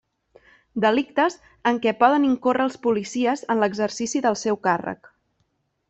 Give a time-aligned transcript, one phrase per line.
[0.85, 1.35] Delictes
[1.73, 5.17] en què poden incórrer els policies en l'exercici del seu càrrec.